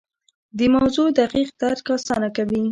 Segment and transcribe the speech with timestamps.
[0.57, 2.63] د موضوع دقیق درک اسانه کوي.